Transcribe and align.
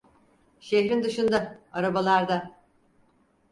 Şehrin 0.59 1.03
dışında, 1.03 1.59
arabalarda! 1.71 2.55